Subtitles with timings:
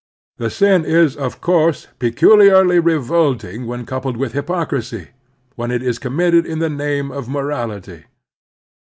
[0.37, 5.09] The sin is, of course, peculiarly revolting when coupled with hypocrisy,
[5.55, 8.05] when it is committed in the name of morality.